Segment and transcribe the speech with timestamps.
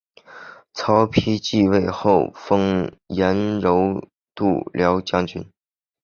[0.73, 5.45] 曹丕即位后封阎柔度辽将军。